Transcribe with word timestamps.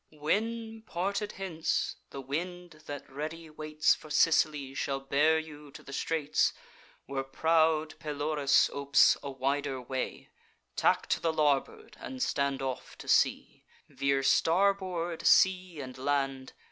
'When, 0.09 0.81
parted 0.81 1.33
hence, 1.33 1.97
the 2.09 2.21
wind, 2.21 2.81
that 2.87 3.07
ready 3.07 3.51
waits 3.51 3.93
For 3.93 4.09
Sicily, 4.09 4.73
shall 4.73 4.99
bear 4.99 5.37
you 5.37 5.69
to 5.73 5.83
the 5.83 5.93
straits 5.93 6.53
Where 7.05 7.21
proud 7.23 7.99
Pelorus 7.99 8.71
opes 8.73 9.15
a 9.21 9.29
wider 9.29 9.79
way, 9.79 10.29
Tack 10.75 11.05
to 11.09 11.19
the 11.19 11.31
larboard, 11.31 11.97
and 11.99 12.23
stand 12.23 12.63
off 12.63 12.97
to 12.97 13.07
sea: 13.07 13.63
Veer 13.89 14.23
starboard 14.23 15.27
sea 15.27 15.79
and 15.81 15.95
land. 15.99 16.53